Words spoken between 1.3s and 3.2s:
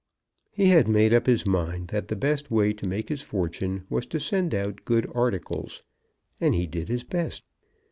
mind that the best way to make